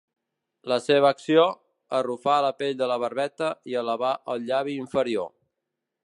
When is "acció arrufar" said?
1.15-2.37